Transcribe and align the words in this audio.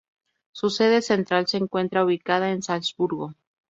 Su 0.51 0.71
sede 0.71 1.03
central 1.03 1.45
se 1.45 1.57
encuentra 1.57 2.03
ubicada 2.03 2.49
en 2.51 2.63
Salzburgo. 2.63 3.35